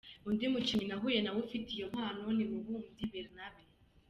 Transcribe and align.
Undi 0.27 0.45
mukinnyi 0.53 0.85
nahuye 0.87 1.19
nawe 1.21 1.39
ufite 1.45 1.69
iyo 1.77 1.85
mpano 1.93 2.23
ni 2.35 2.45
Mubumbyi 2.51 3.03
Bernabe. 3.11 3.63